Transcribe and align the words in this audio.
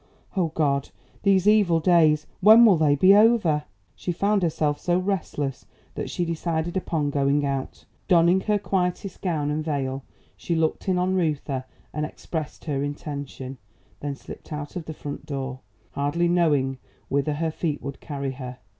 O 0.35 0.47
God! 0.47 0.89
these 1.21 1.47
evil 1.47 1.79
days! 1.79 2.25
When 2.39 2.65
will 2.65 2.75
they 2.75 2.95
be 2.95 3.15
over!" 3.15 3.65
She 3.95 4.11
found 4.11 4.41
herself 4.41 4.79
so 4.79 4.97
restless 4.97 5.67
that 5.93 6.09
she 6.09 6.25
decided 6.25 6.75
upon 6.75 7.11
going 7.11 7.45
out. 7.45 7.85
Donning 8.07 8.41
her 8.41 8.57
quietest 8.57 9.21
gown 9.21 9.51
and 9.51 9.63
veil, 9.63 10.03
she 10.35 10.55
looked 10.55 10.89
in 10.89 10.97
on 10.97 11.13
Reuther 11.13 11.65
and 11.93 12.03
expressed 12.03 12.65
her 12.65 12.81
intention; 12.83 13.59
then 13.99 14.15
slipped 14.15 14.51
out 14.51 14.75
of 14.75 14.85
the 14.85 14.93
front 14.95 15.27
door, 15.27 15.59
hardly 15.91 16.27
knowing 16.27 16.79
whither 17.07 17.33
her 17.33 17.51
feet 17.51 17.79
would 17.83 17.99
carry 17.99 18.31
her. 18.31 18.57